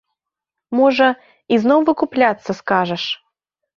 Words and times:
Можа, 0.79 1.09
ізноў 1.57 1.79
выкупляцца 1.91 2.51
скажаш? 2.61 3.03